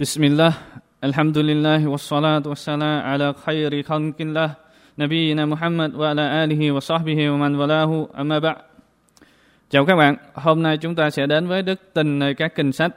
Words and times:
بسم 0.00 0.24
الله 0.24 0.52
الحمد 1.04 1.38
لله 1.38 1.80
والصلاة 1.88 2.44
والسلام 2.46 3.00
على 3.00 3.32
خير 3.32 3.72
خلق 3.82 4.18
الله 4.20 4.50
نبينا 4.98 5.46
محمد 5.46 5.90
وعلى 5.96 6.24
آله 6.44 6.62
وصحبه 6.72 7.18
ومن 7.30 7.52
والاه 7.56 8.08
أما 8.20 8.38
بعد 8.38 8.56
Chào 9.70 9.86
các 9.86 9.96
bạn, 9.96 10.16
hôm 10.34 10.62
nay 10.62 10.76
chúng 10.76 10.94
ta 10.94 11.10
sẽ 11.10 11.26
đến 11.26 11.46
với 11.46 11.62
đức 11.62 11.80
tin 11.94 12.18
nơi 12.18 12.34
các 12.34 12.54
kinh 12.54 12.72
sách. 12.72 12.92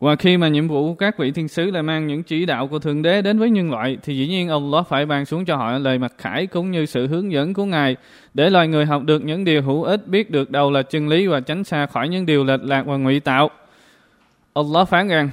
Và 0.00 0.16
khi 0.16 0.36
mà 0.36 0.48
nhiệm 0.48 0.68
vụ 0.68 0.94
các 0.94 1.18
vị 1.18 1.30
thiên 1.30 1.48
sứ 1.48 1.70
là 1.70 1.82
mang 1.82 2.06
những 2.06 2.22
chỉ 2.22 2.46
đạo 2.46 2.68
của 2.68 2.78
Thượng 2.78 3.02
Đế 3.02 3.22
đến 3.22 3.38
với 3.38 3.50
nhân 3.50 3.70
loại 3.70 3.98
thì 4.02 4.16
dĩ 4.16 4.28
nhiên 4.28 4.48
Allah 4.48 4.86
phải 4.88 5.06
ban 5.06 5.24
xuống 5.24 5.44
cho 5.44 5.56
họ 5.56 5.78
lời 5.78 5.98
mặc 5.98 6.12
khải 6.18 6.46
cũng 6.46 6.70
như 6.70 6.86
sự 6.86 7.06
hướng 7.06 7.32
dẫn 7.32 7.54
của 7.54 7.64
Ngài 7.64 7.96
để 8.34 8.50
loài 8.50 8.68
người 8.68 8.86
học 8.86 9.02
được 9.04 9.24
những 9.24 9.44
điều 9.44 9.62
hữu 9.62 9.82
ích, 9.82 10.06
biết 10.06 10.30
được 10.30 10.50
đâu 10.50 10.70
là 10.70 10.82
chân 10.82 11.08
lý 11.08 11.26
và 11.26 11.40
tránh 11.40 11.64
xa 11.64 11.86
khỏi 11.86 12.08
những 12.08 12.26
điều 12.26 12.44
lệch 12.44 12.62
lạc 12.62 12.86
và 12.86 12.96
ngụy 12.96 13.20
tạo. 13.20 13.50
Allah 14.58 14.88
phán 14.88 15.08
rằng 15.08 15.30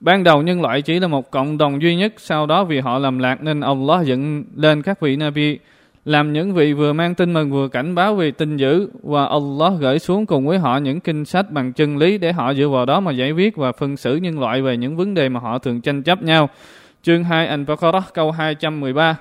Ban 0.00 0.24
đầu 0.24 0.42
nhân 0.42 0.62
loại 0.62 0.82
chỉ 0.82 1.00
là 1.00 1.08
một 1.08 1.30
cộng 1.30 1.58
đồng 1.58 1.82
duy 1.82 1.96
nhất, 1.96 2.14
sau 2.16 2.46
đó 2.46 2.64
vì 2.64 2.80
họ 2.80 2.98
làm 2.98 3.18
lạc 3.18 3.42
nên 3.42 3.60
Allah 3.60 4.06
dựng 4.06 4.44
lên 4.56 4.82
các 4.82 5.00
vị 5.00 5.16
Nabi, 5.16 5.58
làm 6.04 6.32
những 6.32 6.54
vị 6.54 6.72
vừa 6.72 6.92
mang 6.92 7.14
tin 7.14 7.32
mừng 7.32 7.50
vừa 7.50 7.68
cảnh 7.68 7.94
báo 7.94 8.14
về 8.14 8.30
tin 8.30 8.56
dữ 8.56 8.90
và 9.02 9.26
Allah 9.26 9.72
gửi 9.80 9.98
xuống 9.98 10.26
cùng 10.26 10.46
với 10.46 10.58
họ 10.58 10.78
những 10.78 11.00
kinh 11.00 11.24
sách 11.24 11.50
bằng 11.50 11.72
chân 11.72 11.96
lý 11.98 12.18
để 12.18 12.32
họ 12.32 12.54
dựa 12.54 12.68
vào 12.68 12.86
đó 12.86 13.00
mà 13.00 13.12
giải 13.12 13.32
quyết 13.32 13.56
và 13.56 13.72
phân 13.72 13.96
xử 13.96 14.16
nhân 14.16 14.40
loại 14.40 14.62
về 14.62 14.76
những 14.76 14.96
vấn 14.96 15.14
đề 15.14 15.28
mà 15.28 15.40
họ 15.40 15.58
thường 15.58 15.80
tranh 15.80 16.02
chấp 16.02 16.22
nhau. 16.22 16.48
Chương 17.02 17.24
2 17.24 17.48
Al-Baqarah 17.48 18.02
câu 18.14 18.30
213 18.30 19.16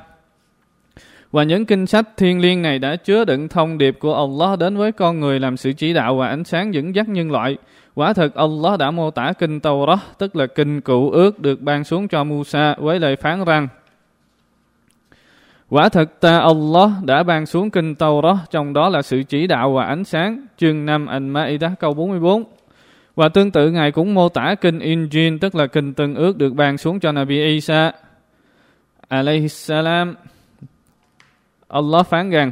và 1.31 1.44
những 1.44 1.66
kinh 1.66 1.88
sách 1.88 2.17
thiên 2.17 2.40
liêng 2.40 2.62
này 2.62 2.80
đã 2.80 2.95
chứa 2.95 3.26
đựng 3.26 3.48
thông 3.48 3.77
điệp 3.77 3.98
của 3.99 4.16
Allah 4.16 4.59
đến 4.59 4.77
với 4.77 4.91
con 4.91 5.20
người 5.20 5.39
làm 5.39 5.58
sự 5.58 5.73
chỉ 5.73 5.94
đạo 5.94 6.16
và 6.16 6.27
ánh 6.27 6.44
sáng 6.44 6.73
dẫn 6.73 6.95
dắt 6.95 7.09
nhân 7.09 7.31
loại. 7.31 7.58
Quả 7.95 8.13
thật 8.13 8.35
Allah 8.35 8.80
đã 8.80 8.91
mô 8.91 9.12
tả 9.12 9.34
kinh 9.39 9.59
Torah, 9.59 9.99
tức 10.17 10.36
là 10.36 10.48
kinh 10.48 10.81
cựu 10.81 11.12
ước 11.12 11.39
được 11.39 11.62
ban 11.62 11.84
xuống 11.84 12.08
cho 12.08 12.23
Musa 12.23 12.75
với 12.80 12.99
lời 12.99 13.16
phán 13.16 13.45
rằng 13.45 13.67
Quả 15.70 15.89
thật 15.89 16.20
ta 16.20 16.39
Allah 16.39 16.89
đã 17.05 17.23
ban 17.23 17.45
xuống 17.45 17.70
kinh 17.70 17.95
Torah, 17.95 18.38
trong 18.52 18.73
đó 18.73 18.89
là 18.89 19.02
sự 19.02 19.23
chỉ 19.23 19.48
đạo 19.48 19.73
và 19.73 19.86
ánh 19.86 20.03
sáng, 20.03 20.45
chương 20.58 20.86
5 20.86 21.05
An-Ma'idah 21.05 21.75
câu 21.80 21.94
44. 21.94 22.44
Và 23.16 23.30
tương 23.30 23.52
tự 23.52 23.72
Ngài 23.72 23.92
cũng 23.92 24.14
mô 24.14 24.30
tả 24.30 24.55
kinh 24.61 24.80
Injil, 24.80 25.38
tức 25.42 25.55
là 25.55 25.67
kinh 25.67 25.94
tân 25.94 26.16
ước 26.16 26.38
được 26.38 26.53
ban 26.53 26.77
xuống 26.77 27.00
cho 27.00 27.11
Nabi 27.11 27.44
Isa. 27.44 27.92
Alayhi 29.08 29.48
salam. 29.48 30.16
Allah 31.72 32.08
phán 32.08 32.30
rằng, 32.30 32.52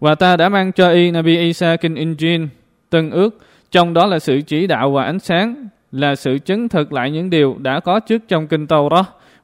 và 0.00 0.14
ta 0.14 0.36
đã 0.36 0.48
mang 0.48 0.72
cho 0.72 0.90
y 0.90 1.10
Nabi 1.10 1.38
Isa 1.38 1.76
kinh 1.76 1.94
Injil, 1.94 2.46
từng 2.90 3.10
ước, 3.10 3.38
trong 3.70 3.94
đó 3.94 4.06
là 4.06 4.18
sự 4.18 4.40
chỉ 4.40 4.66
đạo 4.66 4.90
và 4.90 5.04
ánh 5.04 5.18
sáng, 5.18 5.68
là 5.92 6.14
sự 6.14 6.38
chứng 6.38 6.68
thực 6.68 6.92
lại 6.92 7.10
những 7.10 7.30
điều 7.30 7.56
đã 7.58 7.80
có 7.80 8.00
trước 8.00 8.22
trong 8.28 8.46
kinh 8.46 8.66
Tàu 8.66 8.88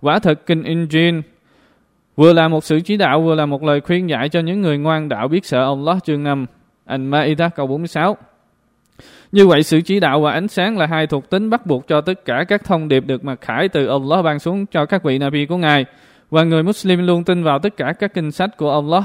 Quả 0.01 0.19
thật 0.19 0.47
kinh 0.47 0.63
Injil 0.63 1.23
vừa 2.17 2.33
là 2.33 2.49
một 2.49 2.65
sự 2.65 2.81
chỉ 2.81 2.97
đạo 2.97 3.23
vừa 3.23 3.35
là 3.35 3.47
một 3.47 3.63
lời 3.63 3.81
khuyên 3.81 4.09
dạy 4.09 4.29
cho 4.29 4.41
những 4.41 4.61
người 4.61 4.79
ngoan 4.79 5.09
đạo 5.09 5.29
biết 5.29 5.47
sợ 5.47 5.65
Allah 5.65 6.05
chương 6.05 6.23
5 6.23 6.47
An-Ma'idah 6.85 7.51
câu 7.57 7.67
46. 7.67 8.17
Như 9.33 9.47
vậy 9.47 9.63
sự 9.63 9.81
chỉ 9.81 10.01
đạo 10.01 10.21
và 10.21 10.33
ánh 10.33 10.49
sáng 10.49 10.79
là 10.79 10.87
hai 10.87 11.07
thuộc 11.07 11.31
tính 11.31 11.51
bắt 11.51 11.67
buộc 11.67 11.89
cho 11.89 12.01
tất 12.01 12.25
cả 12.25 12.45
các 12.49 12.65
thông 12.65 12.89
điệp 12.89 13.07
được 13.07 13.25
mặc 13.25 13.41
khải 13.41 13.69
từ 13.69 13.87
Allah 13.87 14.25
ban 14.25 14.39
xuống 14.39 14.67
cho 14.67 14.87
các 14.87 15.03
vị 15.03 15.19
Nabi 15.19 15.47
của 15.47 15.57
Ngài. 15.57 15.85
Và 16.33 16.45
người 16.45 16.63
Muslim 16.63 17.07
luôn 17.07 17.25
tin 17.25 17.43
vào 17.43 17.59
tất 17.59 17.77
cả 17.77 17.93
các 17.99 18.15
kinh 18.15 18.33
sách 18.33 18.57
của 18.57 18.73
Allah, 18.73 19.05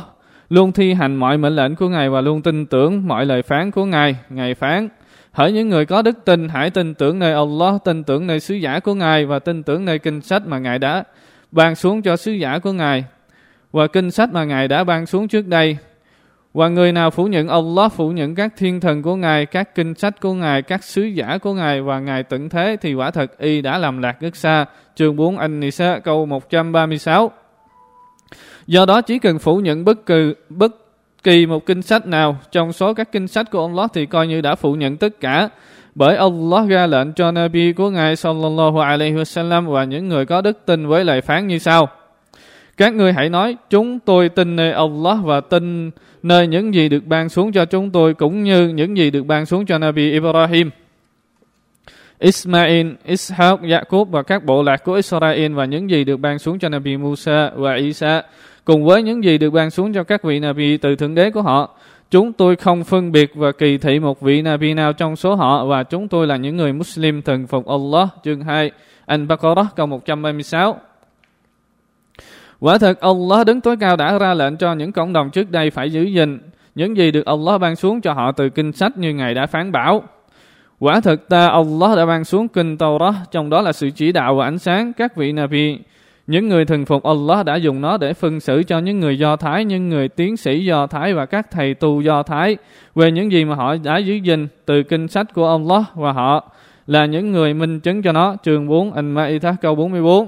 luôn 0.50 0.72
thi 0.72 0.94
hành 0.94 1.16
mọi 1.16 1.38
mệnh 1.38 1.56
lệnh 1.56 1.76
của 1.76 1.90
Ngài 1.90 2.10
và 2.10 2.22
luôn 2.22 2.42
tin 2.42 2.66
tưởng 2.66 3.08
mọi 3.08 3.26
lời 3.26 3.42
phán 3.42 3.72
của 3.72 3.86
Ngài. 3.86 4.16
Ngài 4.30 4.56
phán, 4.56 4.90
Hỡi 5.32 5.52
những 5.52 5.70
người 5.70 5.86
có 5.86 6.02
đức 6.02 6.26
tin, 6.26 6.50
hãy 6.50 6.70
tin 6.70 6.94
tưởng 6.94 7.20
nơi 7.20 7.34
Allah, 7.34 7.74
tin 7.86 8.04
tưởng 8.04 8.28
nơi 8.28 8.40
sứ 8.40 8.56
giả 8.56 8.80
của 8.80 8.94
Ngài 8.94 9.26
và 9.26 9.40
tin 9.40 9.64
tưởng 9.64 9.86
nơi 9.86 10.00
kinh 10.00 10.22
sách 10.22 10.48
mà 10.48 10.60
Ngài 10.60 10.80
đã 10.80 11.04
ban 11.52 11.76
xuống 11.76 12.02
cho 12.02 12.16
sứ 12.16 12.32
giả 12.32 12.60
của 12.60 12.72
Ngài 12.72 13.06
và 13.72 13.88
kinh 13.88 14.12
sách 14.12 14.34
mà 14.34 14.44
Ngài 14.44 14.68
đã 14.68 14.84
ban 14.84 15.06
xuống 15.06 15.28
trước 15.28 15.48
đây. 15.48 15.78
Và 16.58 16.68
người 16.68 16.92
nào 16.92 17.12
phủ 17.12 17.26
nhận 17.26 17.48
Allah, 17.48 17.92
phủ 17.92 18.12
nhận 18.12 18.36
các 18.36 18.54
thiên 18.58 18.80
thần 18.80 19.02
của 19.02 19.16
Ngài, 19.16 19.46
các 19.46 19.76
kinh 19.76 19.96
sách 19.96 20.22
của 20.22 20.34
Ngài, 20.34 20.62
các 20.62 20.84
sứ 20.84 21.04
giả 21.04 21.38
của 21.38 21.54
Ngài 21.54 21.82
và 21.82 22.00
Ngài 22.00 22.24
tận 22.24 22.50
thế 22.50 22.78
thì 22.82 22.94
quả 22.94 23.12
thật 23.12 23.38
y 23.38 23.62
đã 23.62 23.78
làm 23.78 24.02
lạc 24.02 24.22
rất 24.22 24.36
xa. 24.36 24.66
Chương 24.96 25.16
4 25.16 25.38
An-Nisa 25.38 26.00
câu 26.00 26.26
136 26.26 27.32
Do 28.68 28.86
đó 28.86 29.02
chỉ 29.02 29.20
cần 29.20 29.40
phủ 29.40 29.58
nhận 29.58 29.86
bất 29.86 30.06
cứ 30.06 30.34
bất 30.50 30.76
kỳ 31.24 31.46
một 31.46 31.66
kinh 31.66 31.82
sách 31.82 32.08
nào 32.08 32.38
trong 32.52 32.74
số 32.74 32.94
các 32.94 33.12
kinh 33.12 33.28
sách 33.28 33.52
của 33.52 33.66
Allah 33.68 33.92
thì 33.94 34.06
coi 34.06 34.28
như 34.28 34.42
đã 34.42 34.56
phủ 34.56 34.74
nhận 34.74 34.98
tất 34.98 35.20
cả. 35.20 35.50
Bởi 35.96 36.18
Allah 36.18 36.70
ra 36.70 36.88
lệnh 36.88 37.14
cho 37.14 37.32
Nabi 37.32 37.74
của 37.74 37.90
Ngài 37.90 38.16
sallallahu 38.16 38.80
alaihi 38.80 39.16
wasallam 39.16 39.70
và 39.70 39.84
những 39.84 40.08
người 40.08 40.26
có 40.26 40.42
đức 40.42 40.66
tin 40.66 40.88
với 40.88 41.06
lời 41.06 41.22
phán 41.22 41.48
như 41.48 41.60
sau. 41.60 41.90
Các 42.78 42.94
ngươi 42.94 43.14
hãy 43.14 43.30
nói, 43.30 43.58
chúng 43.70 44.00
tôi 44.00 44.30
tin 44.30 44.56
nơi 44.56 44.72
Allah 44.72 45.18
và 45.24 45.42
tin 45.42 45.92
nơi 46.24 46.48
những 46.48 46.74
gì 46.74 46.90
được 46.90 47.06
ban 47.06 47.30
xuống 47.30 47.52
cho 47.52 47.66
chúng 47.66 47.90
tôi 47.90 48.14
cũng 48.14 48.44
như 48.44 48.68
những 48.68 48.98
gì 48.98 49.12
được 49.12 49.24
ban 49.24 49.46
xuống 49.46 49.66
cho 49.66 49.78
Nabi 49.78 50.12
Ibrahim. 50.12 50.70
Ismail, 52.20 52.88
Ishaq, 53.06 53.72
Yaqub 53.72 54.12
và 54.12 54.24
các 54.24 54.46
bộ 54.46 54.64
lạc 54.64 54.84
của 54.84 54.94
Israel 54.94 55.54
và 55.54 55.66
những 55.66 55.90
gì 55.90 56.04
được 56.04 56.18
ban 56.18 56.40
xuống 56.40 56.60
cho 56.60 56.70
Nabi 56.70 56.98
Musa 56.98 57.52
và 57.56 57.76
Isa 57.76 58.22
cùng 58.66 58.86
với 58.86 59.04
những 59.04 59.24
gì 59.24 59.38
được 59.38 59.50
ban 59.50 59.70
xuống 59.70 59.94
cho 59.94 60.04
các 60.04 60.24
vị 60.24 60.40
Nabi 60.40 60.78
từ 60.78 60.96
Thượng 60.96 61.16
Đế 61.16 61.32
của 61.32 61.42
họ. 61.42 61.78
Chúng 62.12 62.34
tôi 62.34 62.56
không 62.56 62.84
phân 62.84 63.12
biệt 63.12 63.32
và 63.36 63.52
kỳ 63.52 63.78
thị 63.78 64.00
một 64.00 64.22
vị 64.22 64.42
Nabi 64.42 64.74
nào 64.74 64.94
trong 64.94 65.16
số 65.16 65.36
họ 65.36 65.66
và 65.66 65.84
chúng 65.84 66.08
tôi 66.08 66.28
là 66.28 66.36
những 66.36 66.58
người 66.58 66.74
Muslim 66.74 67.22
thần 67.22 67.48
phục 67.48 67.68
Allah. 67.68 68.10
Chương 68.24 68.42
2 68.42 68.72
Al-Baqarah 69.08 69.66
câu 69.76 69.86
136 69.86 70.80
Quả 72.60 72.78
thật 72.78 73.00
Allah 73.00 73.48
đứng 73.48 73.62
tối 73.62 73.78
cao 73.80 73.96
đã 73.96 74.18
ra 74.18 74.34
lệnh 74.34 74.58
cho 74.58 74.74
những 74.74 74.92
cộng 74.92 75.14
đồng 75.14 75.30
trước 75.30 75.52
đây 75.52 75.70
phải 75.70 75.92
giữ 75.92 76.04
gìn 76.04 76.40
những 76.76 76.98
gì 76.98 77.12
được 77.12 77.26
Allah 77.26 77.62
ban 77.62 77.76
xuống 77.76 78.02
cho 78.02 78.14
họ 78.14 78.32
từ 78.32 78.50
kinh 78.50 78.72
sách 78.72 78.98
như 78.98 79.14
Ngài 79.14 79.34
đã 79.34 79.46
phán 79.46 79.72
bảo. 79.72 80.04
Quả 80.80 81.00
thực 81.00 81.30
ta 81.30 81.48
Allah 81.48 81.98
đã 81.98 82.06
ban 82.06 82.24
xuống 82.24 82.48
kinh 82.48 82.78
Torah, 82.78 83.16
trong 83.32 83.50
đó 83.50 83.62
là 83.62 83.72
sự 83.72 83.90
chỉ 83.90 84.12
đạo 84.12 84.36
và 84.36 84.46
ánh 84.46 84.60
sáng 84.60 84.94
các 84.94 85.16
vị 85.16 85.32
Nabi. 85.32 85.80
Những 86.28 86.50
người 86.50 86.66
thần 86.66 86.86
phục 86.86 87.04
Allah 87.04 87.46
đã 87.46 87.56
dùng 87.56 87.82
nó 87.82 87.98
để 87.98 88.14
phân 88.14 88.40
xử 88.40 88.64
cho 88.64 88.80
những 88.80 89.00
người 89.00 89.20
Do 89.20 89.36
Thái, 89.36 89.66
những 89.66 89.90
người 89.90 90.08
tiến 90.08 90.38
sĩ 90.38 90.66
Do 90.66 90.88
Thái 90.88 91.14
và 91.14 91.26
các 91.26 91.52
thầy 91.52 91.74
tu 91.74 92.02
Do 92.02 92.24
Thái 92.24 92.58
về 92.96 93.12
những 93.12 93.32
gì 93.32 93.46
mà 93.46 93.56
họ 93.56 93.76
đã 93.84 93.98
giữ 93.98 94.16
gìn 94.16 94.48
từ 94.66 94.84
kinh 94.84 95.08
sách 95.08 95.34
của 95.34 95.50
Allah 95.50 95.84
và 95.96 96.12
họ 96.12 96.52
là 96.88 97.06
những 97.06 97.32
người 97.32 97.54
minh 97.54 97.80
chứng 97.80 98.02
cho 98.02 98.12
nó. 98.12 98.36
Trường 98.44 98.68
4 98.68 98.94
An-Ma'idah 98.94 99.56
câu 99.62 99.76
44 99.76 100.28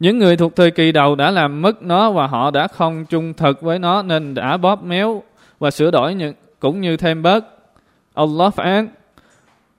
những 0.00 0.18
người 0.18 0.36
thuộc 0.36 0.56
thời 0.56 0.70
kỳ 0.70 0.92
đầu 0.92 1.14
đã 1.14 1.30
làm 1.30 1.62
mất 1.62 1.82
nó 1.82 2.10
và 2.10 2.26
họ 2.26 2.50
đã 2.50 2.68
không 2.68 3.04
trung 3.04 3.34
thực 3.34 3.62
với 3.62 3.78
nó 3.78 4.02
nên 4.02 4.34
đã 4.34 4.56
bóp 4.56 4.84
méo 4.84 5.22
và 5.58 5.70
sửa 5.70 5.90
đổi 5.90 6.14
những 6.14 6.34
cũng 6.60 6.80
như 6.80 6.96
thêm 6.96 7.22
bớt. 7.22 7.44
Allah 8.14 8.54
phán 8.54 8.88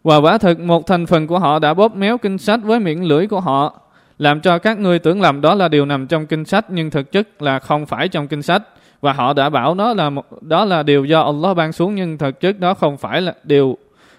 và 0.03 0.17
quả 0.17 0.38
thực 0.38 0.59
một 0.59 0.88
thành 0.88 1.06
phần 1.06 1.27
của 1.27 1.39
họ 1.39 1.59
đã 1.59 1.73
bóp 1.73 1.95
méo 1.95 2.17
kinh 2.17 2.38
sách 2.38 2.59
với 2.63 2.79
miệng 2.79 3.06
lưỡi 3.06 3.27
của 3.27 3.39
họ 3.39 3.79
làm 4.17 4.41
cho 4.41 4.57
các 4.57 4.79
ngươi 4.79 5.00
tưởng 5.00 5.22
lầm 5.22 5.41
đó 5.41 5.56
là 5.56 5.67
điều 5.67 5.85
nằm 5.85 6.07
trong 6.07 6.27
kinh 6.27 6.45
sách 6.45 6.66
nhưng 6.69 6.89
thực 6.89 7.11
chất 7.11 7.41
là 7.41 7.59
không 7.59 7.85
phải 7.85 8.07
trong 8.07 8.27
kinh 8.27 8.41
sách 8.41 8.63
và 9.01 9.13
họ 9.13 9.33
đã 9.33 9.50
bảo 9.50 9.75
nó 9.75 9.94
là 9.94 10.09
một, 10.09 10.41
đó 10.41 10.66
là 10.66 10.83
điều 10.83 11.06
do 11.06 11.22
Allah 11.22 11.57
ban 11.57 11.72
xuống 11.72 11.95
nhưng 11.95 12.17
thực 12.17 12.39
chất 12.39 12.59
đó 12.59 12.73
không 12.73 12.97
phải 12.97 13.22
là 13.22 13.33
điều 13.44 13.77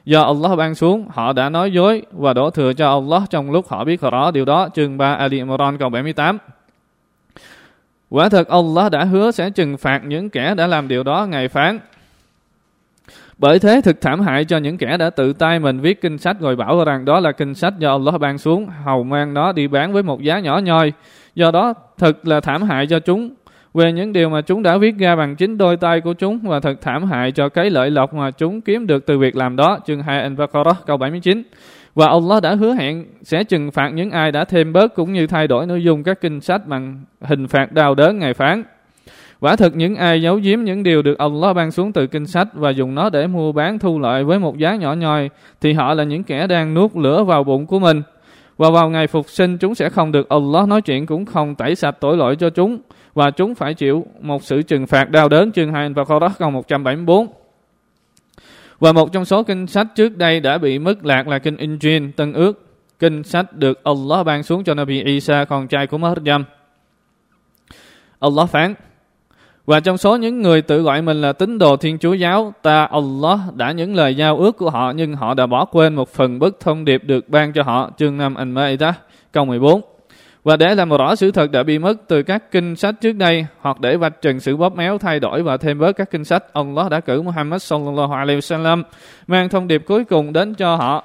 do 0.09 0.23
Allah 0.23 0.59
ban 0.59 0.75
xuống 0.75 1.07
họ 1.11 1.33
đã 1.33 1.49
nói 1.49 1.73
dối 1.73 2.03
và 2.13 2.33
đổ 2.33 2.51
thừa 2.51 2.73
cho 2.73 2.91
Allah 2.91 3.23
trong 3.31 3.51
lúc 3.51 3.69
họ 3.69 3.85
biết 3.85 4.01
rõ 4.01 4.31
điều 4.31 4.45
đó. 4.45 4.69
Chương 4.75 4.99
3 4.99 5.15
Ali 5.15 5.37
Imran 5.37 5.79
câu 5.79 5.89
78 5.89 6.39
Quả 8.11 8.29
thật 8.29 8.49
Allah 8.49 8.93
đã 8.93 9.05
hứa 9.05 9.31
sẽ 9.31 9.51
trừng 9.51 9.77
phạt 9.77 10.01
những 10.05 10.31
kẻ 10.31 10.55
đã 10.55 10.67
làm 10.67 10.89
điều 10.89 11.03
đó 11.03 11.27
ngày 11.27 11.49
phán. 11.49 11.79
Bởi 13.39 13.59
thế 13.59 13.81
thực 13.85 14.01
thảm 14.01 14.21
hại 14.21 14.45
cho 14.45 14.59
những 14.59 14.79
kẻ 14.79 14.97
đã 14.97 15.11
tự 15.11 15.33
tay 15.33 15.59
mình 15.59 15.81
viết 15.81 16.01
kinh 16.01 16.19
sách 16.19 16.37
rồi 16.41 16.57
bảo 16.57 16.85
rằng 16.85 17.05
đó 17.05 17.21
là 17.21 17.33
kinh 17.33 17.55
sách 17.55 17.79
do 17.79 17.91
Allah 17.91 18.21
ban 18.21 18.39
xuống, 18.39 18.67
hầu 18.85 19.03
mang 19.03 19.35
nó 19.35 19.53
đi 19.53 19.69
bán 19.69 19.93
với 19.93 20.03
một 20.03 20.23
giá 20.23 20.39
nhỏ 20.39 20.59
nhoi. 20.59 20.93
Do 21.35 21.51
đó 21.51 21.75
thật 21.99 22.27
là 22.27 22.41
thảm 22.41 22.63
hại 22.63 22.87
cho 22.87 23.01
chúng 23.01 23.31
về 23.75 23.93
những 23.93 24.13
điều 24.13 24.29
mà 24.29 24.41
chúng 24.41 24.63
đã 24.63 24.77
viết 24.77 24.99
ra 24.99 25.17
bằng 25.17 25.37
chính 25.37 25.59
đôi 25.59 25.77
tay 25.77 26.01
của 26.01 26.13
chúng 26.13 26.39
và 26.39 26.61
thật 26.61 26.75
thảm 26.81 27.05
hại 27.05 27.33
cho 27.33 27.49
cái 27.49 27.71
lợi 27.71 27.91
lộc 27.91 28.15
mà 28.15 28.31
chúng 28.31 28.61
kiếm 28.61 28.87
được 28.87 29.07
từ 29.07 29.19
việc 29.19 29.37
làm 29.37 29.57
đó. 29.57 29.79
Chương 29.87 30.03
2 30.03 30.31
Al-Baqarah 30.31 30.75
câu 30.87 30.97
79. 30.97 31.43
Và 31.95 32.07
Allah 32.07 32.43
đã 32.43 32.55
hứa 32.55 32.75
hẹn 32.75 33.05
sẽ 33.23 33.45
trừng 33.45 33.71
phạt 33.71 33.89
những 33.89 34.11
ai 34.11 34.33
đã 34.33 34.45
thêm 34.45 34.73
bớt 34.73 34.95
cũng 34.95 35.13
như 35.13 35.27
thay 35.27 35.49
đổi 35.49 35.67
nội 35.67 35.85
dung 35.85 36.03
các 36.03 36.21
kinh 36.21 36.41
sách 36.41 36.67
bằng 36.67 37.05
hình 37.21 37.47
phạt 37.49 37.73
đau 37.73 37.95
đớn 37.95 38.19
ngày 38.19 38.35
phán. 38.35 38.63
Quả 39.41 39.57
thực 39.57 39.77
những 39.77 39.97
ai 39.97 40.23
giấu 40.23 40.37
giếm 40.37 40.61
những 40.61 40.83
điều 40.83 41.03
được 41.03 41.19
Allah 41.19 41.57
ban 41.57 41.71
xuống 41.71 41.93
từ 41.93 42.07
kinh 42.07 42.27
sách 42.27 42.49
và 42.55 42.71
dùng 42.71 42.95
nó 42.95 43.11
để 43.11 43.27
mua 43.27 43.53
bán 43.53 43.79
thu 43.79 43.99
lợi 43.99 44.25
với 44.25 44.39
một 44.39 44.59
giá 44.59 44.77
nhỏ 44.77 44.93
nhoi, 44.93 45.31
thì 45.61 45.73
họ 45.73 45.95
là 45.95 46.05
những 46.05 46.25
kẻ 46.25 46.47
đang 46.47 46.75
nuốt 46.75 46.97
lửa 46.97 47.25
vào 47.25 47.45
bụng 47.45 47.67
của 47.67 47.79
mình. 47.79 48.03
Và 48.57 48.71
vào 48.71 48.91
ngày 48.91 49.07
phục 49.07 49.29
sinh, 49.29 49.59
chúng 49.59 49.75
sẽ 49.75 49.89
không 49.89 50.13
được 50.13 50.29
Allah 50.29 50.69
nói 50.69 50.83
chuyện 50.83 51.07
cũng 51.07 51.27
không 51.27 51.55
tẩy 51.55 51.75
sạch 51.75 51.97
tội 52.01 52.17
lỗi 52.17 52.37
cho 52.37 52.51
chúng 52.51 52.79
và 53.15 53.31
chúng 53.31 53.55
phải 53.55 53.75
chịu 53.75 54.07
một 54.21 54.43
sự 54.43 54.63
trừng 54.63 54.87
phạt 54.87 55.11
đau 55.11 55.29
đớn 55.29 55.53
chương 55.53 55.73
2 55.73 55.89
và 55.89 56.03
Qur'an 56.03 56.31
câu 56.39 56.51
174. 56.51 57.27
Và 58.81 58.93
một 58.93 59.13
trong 59.13 59.25
số 59.25 59.43
kinh 59.43 59.67
sách 59.67 59.87
trước 59.95 60.17
đây 60.17 60.41
đã 60.41 60.59
bị 60.59 60.79
mất 60.79 61.05
lạc 61.05 61.29
là 61.29 61.39
kinh 61.39 61.57
Injil, 61.57 62.11
Tân 62.17 62.33
ước. 62.33 62.65
Kinh 62.99 63.23
sách 63.23 63.53
được 63.53 63.85
Allah 63.85 64.27
ban 64.27 64.43
xuống 64.43 64.65
cho 64.65 64.75
Nabi 64.75 65.03
Isa, 65.03 65.45
con 65.45 65.69
trai 65.69 65.87
của 65.87 65.99
Maryam. 65.99 66.45
Allah 68.21 68.49
phán, 68.49 68.75
và 69.69 69.81
trong 69.81 69.99
số 69.99 70.17
những 70.17 70.43
người 70.43 70.63
tự 70.63 70.83
gọi 70.83 71.03
mình 71.03 71.21
là 71.21 71.33
tín 71.33 71.59
đồ 71.59 71.77
Thiên 71.77 71.99
Chúa 71.99 72.13
giáo, 72.13 72.53
ta 72.63 72.85
Allah 72.85 73.39
đã 73.55 73.73
những 73.73 73.95
lời 73.95 74.15
giao 74.15 74.39
ước 74.39 74.57
của 74.57 74.71
họ 74.71 74.93
nhưng 74.97 75.15
họ 75.15 75.35
đã 75.35 75.47
bỏ 75.47 75.65
quên 75.65 75.95
một 75.95 76.09
phần 76.09 76.39
bức 76.39 76.61
thông 76.61 76.85
điệp 76.85 77.05
được 77.05 77.29
ban 77.29 77.53
cho 77.53 77.63
họ. 77.63 77.91
Chương 77.99 78.17
5 78.17 78.35
Al-Ma'idah, 78.35 78.93
câu 79.33 79.45
14. 79.45 79.81
Và 80.45 80.57
để 80.57 80.75
làm 80.75 80.89
rõ 80.89 81.15
sự 81.15 81.31
thật 81.31 81.51
đã 81.51 81.63
bị 81.63 81.79
mất 81.79 81.95
từ 82.09 82.23
các 82.23 82.51
kinh 82.51 82.77
sách 82.77 82.95
trước 83.01 83.13
đây 83.13 83.47
hoặc 83.61 83.81
để 83.81 83.97
vạch 83.97 84.23
trần 84.23 84.41
sự 84.41 84.57
bóp 84.57 84.77
méo 84.77 84.99
thay 84.99 85.21
đổi 85.21 85.43
và 85.43 85.57
thêm 85.57 85.79
bớt 85.79 85.93
các 85.93 86.11
kinh 86.11 86.25
sách, 86.25 86.53
ông 86.53 86.77
Allah 86.77 86.91
đã 86.91 87.01
cử 87.01 87.23
Muhammad 87.23 87.63
sallallahu 87.63 88.13
alaihi 88.13 88.39
wasallam 88.39 88.83
mang 89.27 89.49
thông 89.49 89.69
điệp 89.69 89.83
cuối 89.87 90.05
cùng 90.05 90.33
đến 90.33 90.55
cho 90.55 90.77
họ 90.77 91.05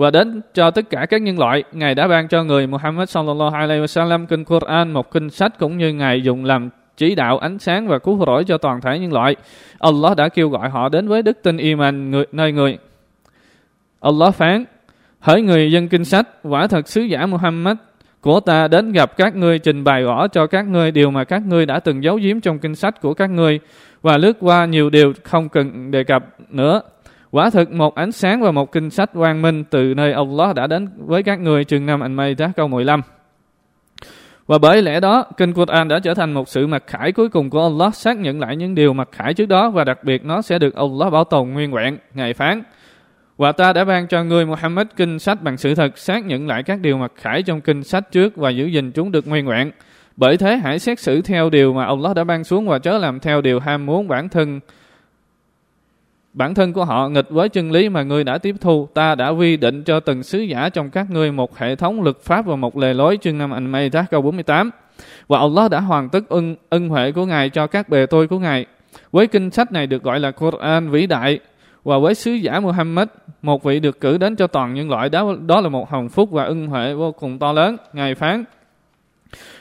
và 0.00 0.10
đến 0.10 0.40
cho 0.54 0.70
tất 0.70 0.90
cả 0.90 1.06
các 1.10 1.22
nhân 1.22 1.38
loại. 1.38 1.64
Ngài 1.72 1.94
đã 1.94 2.08
ban 2.08 2.28
cho 2.28 2.44
người 2.44 2.66
Muhammad 2.66 3.10
sallallahu 3.10 3.54
alaihi 3.54 3.82
wasallam 3.82 4.26
kinh 4.26 4.44
Quran, 4.44 4.92
một 4.92 5.10
kinh 5.10 5.30
sách 5.30 5.58
cũng 5.58 5.78
như 5.78 5.92
Ngài 5.92 6.22
dùng 6.22 6.44
làm 6.44 6.70
chỉ 6.96 7.14
đạo 7.14 7.38
ánh 7.38 7.58
sáng 7.58 7.88
và 7.88 7.98
cứu 7.98 8.24
rỗi 8.26 8.44
cho 8.44 8.58
toàn 8.58 8.80
thể 8.80 8.98
nhân 8.98 9.12
loại. 9.12 9.36
Allah 9.78 10.16
đã 10.16 10.28
kêu 10.28 10.48
gọi 10.48 10.70
họ 10.70 10.88
đến 10.88 11.08
với 11.08 11.22
đức 11.22 11.42
tin 11.42 11.56
iman 11.56 12.10
người, 12.10 12.26
nơi 12.32 12.52
người. 12.52 12.78
Allah 14.00 14.34
phán, 14.34 14.64
hỡi 15.20 15.42
người 15.42 15.72
dân 15.72 15.88
kinh 15.88 16.04
sách, 16.04 16.28
quả 16.42 16.66
thật 16.66 16.88
sứ 16.88 17.00
giả 17.00 17.26
Muhammad 17.26 17.76
của 18.20 18.40
ta 18.40 18.68
đến 18.68 18.92
gặp 18.92 19.16
các 19.16 19.36
ngươi 19.36 19.58
trình 19.58 19.84
bày 19.84 20.02
rõ 20.02 20.28
cho 20.28 20.46
các 20.46 20.66
ngươi 20.66 20.90
điều 20.90 21.10
mà 21.10 21.24
các 21.24 21.42
ngươi 21.46 21.66
đã 21.66 21.80
từng 21.80 22.04
giấu 22.04 22.18
giếm 22.22 22.40
trong 22.40 22.58
kinh 22.58 22.74
sách 22.74 23.00
của 23.00 23.14
các 23.14 23.30
ngươi 23.30 23.60
và 24.02 24.18
lướt 24.18 24.36
qua 24.40 24.64
nhiều 24.64 24.90
điều 24.90 25.12
không 25.22 25.48
cần 25.48 25.90
đề 25.90 26.04
cập 26.04 26.24
nữa. 26.48 26.80
Quả 27.30 27.50
thực 27.50 27.72
một 27.72 27.94
ánh 27.94 28.12
sáng 28.12 28.40
và 28.40 28.50
một 28.50 28.72
kinh 28.72 28.90
sách 28.90 29.10
quang 29.14 29.42
minh 29.42 29.64
từ 29.64 29.94
nơi 29.94 30.12
Allah 30.12 30.54
đã 30.54 30.66
đến 30.66 30.88
với 30.96 31.22
các 31.22 31.40
người 31.40 31.64
chừng 31.64 31.86
năm 31.86 32.00
anh 32.00 32.14
mây 32.14 32.36
câu 32.56 32.68
15. 32.68 33.02
Và 34.46 34.58
bởi 34.58 34.82
lẽ 34.82 35.00
đó, 35.00 35.24
kinh 35.36 35.52
Quran 35.52 35.88
đã 35.88 35.98
trở 35.98 36.14
thành 36.14 36.32
một 36.32 36.48
sự 36.48 36.66
mặc 36.66 36.84
khải 36.86 37.12
cuối 37.12 37.28
cùng 37.28 37.50
của 37.50 37.62
Allah 37.62 37.94
xác 37.94 38.16
nhận 38.16 38.40
lại 38.40 38.56
những 38.56 38.74
điều 38.74 38.92
mặc 38.92 39.08
khải 39.12 39.34
trước 39.34 39.46
đó 39.46 39.70
và 39.70 39.84
đặc 39.84 40.04
biệt 40.04 40.24
nó 40.24 40.42
sẽ 40.42 40.58
được 40.58 40.74
Allah 40.74 41.12
bảo 41.12 41.24
tồn 41.24 41.50
nguyên 41.50 41.72
vẹn. 41.72 41.98
ngày 42.14 42.34
phán, 42.34 42.62
và 43.40 43.52
ta 43.52 43.72
đã 43.72 43.84
ban 43.84 44.06
cho 44.06 44.24
người 44.24 44.46
Muhammad 44.46 44.86
kinh 44.96 45.18
sách 45.18 45.42
bằng 45.42 45.56
sự 45.56 45.74
thật 45.74 45.98
xác 45.98 46.24
nhận 46.24 46.46
lại 46.46 46.62
các 46.62 46.80
điều 46.80 46.98
mặc 46.98 47.12
khải 47.16 47.42
trong 47.42 47.60
kinh 47.60 47.84
sách 47.84 48.12
trước 48.12 48.36
và 48.36 48.50
giữ 48.50 48.66
gìn 48.66 48.92
chúng 48.92 49.12
được 49.12 49.28
nguyên 49.28 49.46
vẹn. 49.46 49.70
Bởi 50.16 50.36
thế 50.36 50.56
hãy 50.56 50.78
xét 50.78 51.00
xử 51.00 51.22
theo 51.22 51.50
điều 51.50 51.72
mà 51.72 51.84
Allah 51.84 52.16
đã 52.16 52.24
ban 52.24 52.44
xuống 52.44 52.66
và 52.68 52.78
chớ 52.78 52.98
làm 52.98 53.20
theo 53.20 53.40
điều 53.40 53.60
ham 53.60 53.86
muốn 53.86 54.08
bản 54.08 54.28
thân 54.28 54.60
Bản 56.32 56.54
thân 56.54 56.72
của 56.72 56.84
họ 56.84 57.08
nghịch 57.08 57.30
với 57.30 57.48
chân 57.48 57.72
lý 57.72 57.88
mà 57.88 58.02
ngươi 58.02 58.24
đã 58.24 58.38
tiếp 58.38 58.56
thu, 58.60 58.88
ta 58.94 59.14
đã 59.14 59.28
quy 59.28 59.56
định 59.56 59.82
cho 59.82 60.00
từng 60.00 60.22
sứ 60.22 60.38
giả 60.38 60.68
trong 60.68 60.90
các 60.90 61.10
ngươi 61.10 61.32
một 61.32 61.58
hệ 61.58 61.76
thống 61.76 62.02
luật 62.02 62.16
pháp 62.22 62.46
và 62.46 62.56
một 62.56 62.76
lề 62.76 62.94
lối 62.94 63.18
chương 63.20 63.38
năm 63.38 63.50
anh 63.50 63.72
mây 63.72 63.90
tác 63.90 64.10
câu 64.10 64.22
48. 64.22 64.70
Và 65.28 65.38
Allah 65.38 65.70
đã 65.70 65.80
hoàn 65.80 66.08
tất 66.08 66.28
ân, 66.28 66.56
ân 66.68 66.88
huệ 66.88 67.12
của 67.12 67.26
Ngài 67.26 67.50
cho 67.50 67.66
các 67.66 67.88
bề 67.88 68.06
tôi 68.06 68.28
của 68.28 68.38
Ngài. 68.38 68.66
Với 69.12 69.26
kinh 69.26 69.50
sách 69.50 69.72
này 69.72 69.86
được 69.86 70.02
gọi 70.02 70.20
là 70.20 70.30
Quran 70.30 70.90
vĩ 70.90 71.06
đại 71.06 71.40
và 71.84 71.98
với 71.98 72.14
sứ 72.14 72.32
giả 72.32 72.60
Muhammad, 72.60 73.08
một 73.42 73.62
vị 73.62 73.80
được 73.80 74.00
cử 74.00 74.18
đến 74.18 74.36
cho 74.36 74.46
toàn 74.46 74.74
nhân 74.74 74.90
loại 74.90 75.08
đó 75.08 75.34
đó 75.46 75.60
là 75.60 75.68
một 75.68 75.90
hồng 75.90 76.08
phúc 76.08 76.30
và 76.30 76.44
ân 76.44 76.66
huệ 76.66 76.94
vô 76.94 77.12
cùng 77.12 77.38
to 77.38 77.52
lớn. 77.52 77.76
Ngài 77.92 78.14
phán: 78.14 78.44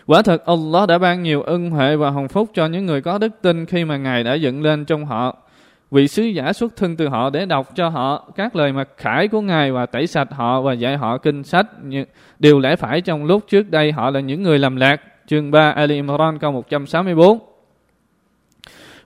Quả 0.05 0.21
thật 0.21 0.45
Allah 0.45 0.89
đã 0.89 0.97
ban 0.97 1.23
nhiều 1.23 1.41
ân 1.41 1.69
huệ 1.69 1.95
và 1.95 2.09
hồng 2.09 2.27
phúc 2.27 2.49
cho 2.53 2.65
những 2.65 2.85
người 2.85 3.01
có 3.01 3.17
đức 3.17 3.31
tin 3.41 3.65
khi 3.65 3.85
mà 3.85 3.97
Ngài 3.97 4.23
đã 4.23 4.33
dựng 4.33 4.63
lên 4.63 4.85
trong 4.85 5.05
họ 5.05 5.35
vị 5.91 6.07
sứ 6.07 6.23
giả 6.23 6.53
xuất 6.53 6.75
thân 6.75 6.95
từ 6.95 7.07
họ 7.07 7.29
để 7.29 7.45
đọc 7.45 7.75
cho 7.75 7.89
họ 7.89 8.31
các 8.35 8.55
lời 8.55 8.73
mặc 8.73 8.89
khải 8.97 9.27
của 9.27 9.41
Ngài 9.41 9.71
và 9.71 9.85
tẩy 9.85 10.07
sạch 10.07 10.27
họ 10.31 10.61
và 10.61 10.73
dạy 10.73 10.97
họ 10.97 11.17
kinh 11.17 11.43
sách. 11.43 11.67
Điều 12.39 12.59
lẽ 12.59 12.75
phải 12.75 13.01
trong 13.01 13.25
lúc 13.25 13.43
trước 13.47 13.71
đây 13.71 13.91
họ 13.91 14.09
là 14.09 14.19
những 14.19 14.43
người 14.43 14.59
làm 14.59 14.75
lạc. 14.75 15.01
Chương 15.27 15.51
3 15.51 15.71
Ali 15.71 15.95
Imran 15.95 16.39
câu 16.39 16.51
164 16.51 17.39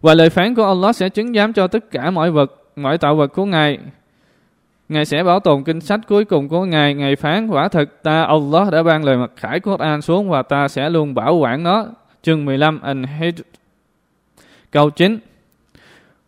Và 0.01 0.13
lời 0.13 0.29
phán 0.29 0.55
của 0.55 0.65
Allah 0.65 0.95
sẽ 0.95 1.09
chứng 1.09 1.33
giám 1.33 1.53
cho 1.53 1.67
tất 1.67 1.91
cả 1.91 2.11
mọi 2.11 2.31
vật, 2.31 2.62
mọi 2.75 2.97
tạo 2.97 3.15
vật 3.15 3.27
của 3.27 3.45
Ngài. 3.45 3.79
Ngài 4.89 5.05
sẽ 5.05 5.23
bảo 5.23 5.39
tồn 5.39 5.63
kinh 5.63 5.81
sách 5.81 5.99
cuối 6.07 6.25
cùng 6.25 6.49
của 6.49 6.65
Ngài. 6.65 6.93
Ngài 6.93 7.15
phán 7.15 7.47
quả 7.47 7.67
thực 7.67 8.03
ta 8.03 8.23
Allah 8.23 8.71
đã 8.71 8.83
ban 8.83 9.03
lời 9.03 9.17
mật 9.17 9.31
khải 9.35 9.59
của 9.59 9.75
An 9.75 10.01
xuống 10.01 10.29
và 10.29 10.41
ta 10.41 10.67
sẽ 10.67 10.89
luôn 10.89 11.13
bảo 11.13 11.35
quản 11.35 11.63
nó. 11.63 11.85
Chương 12.23 12.45
15 12.45 12.81
An-Hijr 12.81 13.41
Câu 14.71 14.89
9 14.89 15.19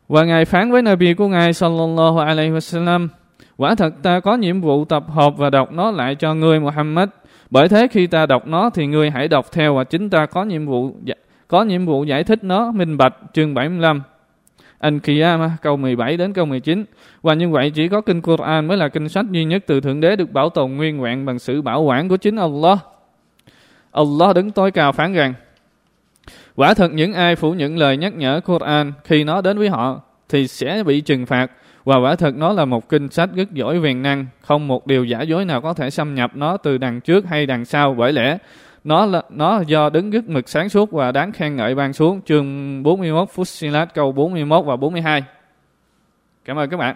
và 0.07 0.23
Ngài 0.23 0.45
phán 0.45 0.71
với 0.71 0.81
Nabi 0.81 1.13
của 1.13 1.27
Ngài 1.27 1.53
sallallahu 1.53 2.17
alaihi 2.17 2.51
wasallam, 2.51 3.07
quả 3.57 3.75
thật 3.75 3.93
ta 4.03 4.19
có 4.19 4.35
nhiệm 4.35 4.61
vụ 4.61 4.85
tập 4.85 5.03
hợp 5.09 5.37
và 5.37 5.49
đọc 5.49 5.71
nó 5.71 5.91
lại 5.91 6.15
cho 6.15 6.33
ngươi 6.33 6.59
Muhammad. 6.59 7.09
Bởi 7.49 7.69
thế 7.69 7.87
khi 7.91 8.07
ta 8.07 8.25
đọc 8.25 8.47
nó 8.47 8.69
thì 8.69 8.87
ngươi 8.87 9.09
hãy 9.09 9.27
đọc 9.27 9.51
theo 9.51 9.75
và 9.75 9.83
chính 9.83 10.09
ta 10.09 10.25
có 10.25 10.43
nhiệm 10.43 10.65
vụ 10.65 10.91
có 11.47 11.63
nhiệm 11.63 11.85
vụ 11.85 12.03
giải 12.03 12.23
thích 12.23 12.43
nó 12.43 12.71
minh 12.71 12.97
bạch 12.97 13.15
chương 13.33 13.53
75. 13.53 14.01
Al-Qiyamah 14.85 15.49
câu 15.61 15.77
17 15.77 16.17
đến 16.17 16.33
câu 16.33 16.45
19. 16.45 16.85
Và 17.21 17.33
như 17.33 17.49
vậy 17.49 17.69
chỉ 17.69 17.87
có 17.87 18.01
kinh 18.01 18.21
Quran 18.21 18.67
mới 18.67 18.77
là 18.77 18.89
kinh 18.89 19.09
sách 19.09 19.25
duy 19.31 19.45
nhất 19.45 19.63
từ 19.67 19.81
Thượng 19.81 20.01
Đế 20.01 20.15
được 20.15 20.31
bảo 20.31 20.49
tồn 20.49 20.71
nguyên 20.71 21.01
vẹn 21.01 21.25
bằng 21.25 21.39
sự 21.39 21.61
bảo 21.61 21.81
quản 21.81 22.09
của 22.09 22.17
chính 22.17 22.35
Allah. 22.35 22.79
Allah 23.91 24.35
đứng 24.35 24.51
tối 24.51 24.71
cao 24.71 24.91
phán 24.91 25.13
rằng 25.13 25.33
Quả 26.55 26.73
thật 26.73 26.93
những 26.93 27.13
ai 27.13 27.35
phủ 27.35 27.53
nhận 27.53 27.77
lời 27.77 27.97
nhắc 27.97 28.13
nhở 28.13 28.39
Quran 28.45 28.93
khi 29.03 29.23
nó 29.23 29.41
đến 29.41 29.57
với 29.57 29.69
họ 29.69 30.01
thì 30.29 30.47
sẽ 30.47 30.83
bị 30.83 31.01
trừng 31.01 31.25
phạt 31.25 31.51
và 31.83 31.97
quả 31.97 32.15
thật 32.15 32.35
nó 32.35 32.53
là 32.53 32.65
một 32.65 32.89
kinh 32.89 33.09
sách 33.09 33.29
rất 33.35 33.51
giỏi 33.51 33.77
quyền 33.77 34.01
năng, 34.01 34.25
không 34.41 34.67
một 34.67 34.87
điều 34.87 35.05
giả 35.05 35.21
dối 35.21 35.45
nào 35.45 35.61
có 35.61 35.73
thể 35.73 35.89
xâm 35.89 36.15
nhập 36.15 36.31
nó 36.35 36.57
từ 36.57 36.77
đằng 36.77 37.01
trước 37.01 37.25
hay 37.25 37.45
đằng 37.45 37.65
sau 37.65 37.93
bởi 37.93 38.13
lẽ 38.13 38.37
nó 38.85 39.05
là 39.05 39.21
nó 39.29 39.61
do 39.67 39.89
đứng 39.89 40.09
rất 40.09 40.27
mực 40.27 40.49
sáng 40.49 40.69
suốt 40.69 40.91
và 40.91 41.11
đáng 41.11 41.31
khen 41.31 41.55
ngợi 41.55 41.75
ban 41.75 41.93
xuống 41.93 42.21
chương 42.21 42.83
41 42.83 43.29
phút 43.31 43.47
si 43.47 43.67
lát, 43.67 43.93
câu 43.93 44.11
41 44.11 44.65
và 44.65 44.75
42. 44.75 45.23
Cảm 46.45 46.57
ơn 46.57 46.69
các 46.69 46.77
bạn. 46.77 46.95